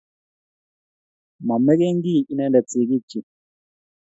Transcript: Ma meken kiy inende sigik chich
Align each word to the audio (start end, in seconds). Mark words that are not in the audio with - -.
Ma 1.45 1.55
meken 1.65 1.95
kiy 2.03 2.21
inende 2.31 2.59
sigik 2.69 3.03
chich 3.09 3.29